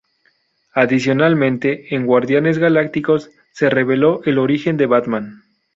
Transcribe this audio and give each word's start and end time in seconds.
Adicionalmente, 0.73 1.93
en 1.93 2.07
"Guardianes 2.07 2.57
galácticos" 2.57 3.29
se 3.53 3.69
reveló 3.69 4.21
el 4.23 4.39
origen 4.39 4.75
de 4.75 4.87
Batman. 4.87 5.43